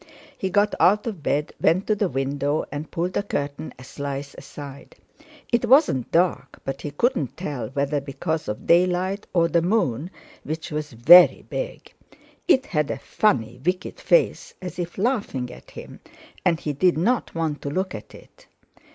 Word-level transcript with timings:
He 0.35 0.49
got 0.49 0.73
out 0.79 1.05
of 1.05 1.21
bed, 1.21 1.53
went 1.61 1.85
to 1.85 1.93
the 1.93 2.09
window 2.09 2.65
and 2.71 2.89
pulled 2.89 3.13
the 3.13 3.21
curtain 3.21 3.71
a 3.77 3.83
slice 3.83 4.33
aside. 4.33 4.95
It 5.51 5.65
wasn't 5.67 6.11
dark, 6.11 6.59
but 6.65 6.81
he 6.81 6.89
couldn't 6.89 7.37
tell 7.37 7.67
whether 7.69 8.01
because 8.01 8.47
of 8.47 8.65
daylight 8.65 9.27
or 9.31 9.47
the 9.47 9.61
moon, 9.61 10.09
which 10.43 10.71
was 10.71 10.93
very 10.93 11.43
big. 11.47 11.93
It 12.47 12.65
had 12.65 12.89
a 12.89 12.97
funny, 12.97 13.61
wicked 13.63 13.99
face, 13.99 14.55
as 14.59 14.79
if 14.79 14.97
laughing 14.97 15.51
at 15.51 15.69
him, 15.69 15.99
and 16.43 16.59
he 16.59 16.73
did 16.73 16.97
not 16.97 17.35
want 17.35 17.61
to 17.61 17.69
look 17.69 17.93
at 17.93 18.15
it. 18.15 18.47